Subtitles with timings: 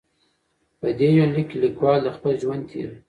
[0.79, 2.95] په دې یونلیک کې لیکوال د خپل ژوند تېرې.